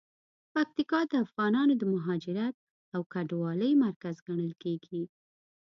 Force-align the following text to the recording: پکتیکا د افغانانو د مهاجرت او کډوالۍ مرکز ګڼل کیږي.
پکتیکا 0.53 0.99
د 1.11 1.13
افغانانو 1.25 1.73
د 1.77 1.83
مهاجرت 1.93 2.55
او 2.93 3.01
کډوالۍ 3.13 3.71
مرکز 3.85 4.15
ګڼل 4.27 4.53
کیږي. 4.63 5.03